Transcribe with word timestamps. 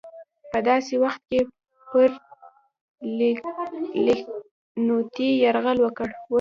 په 0.51 0.59
داسې 0.69 0.93
وخت 1.03 1.21
کې 1.29 1.39
پر 1.91 2.09
لکهنوتي 3.17 5.29
یرغل 5.43 5.77
وکړ. 5.81 6.07